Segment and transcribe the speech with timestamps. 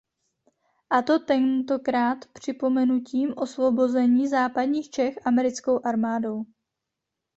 [0.89, 6.45] A to tentokrát připomenutím osvobození západních Čech americkou armádou.